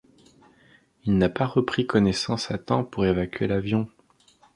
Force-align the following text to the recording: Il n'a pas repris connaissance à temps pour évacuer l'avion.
Il 1.05 1.19
n'a 1.19 1.29
pas 1.29 1.45
repris 1.45 1.85
connaissance 1.85 2.49
à 2.49 2.57
temps 2.57 2.83
pour 2.83 3.05
évacuer 3.05 3.45
l'avion. 3.45 3.87